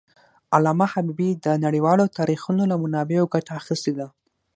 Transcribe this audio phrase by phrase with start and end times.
[0.55, 4.07] علامه حبيبي د نړیوالو تاریخونو له منابعو ګټه اخېستې ده.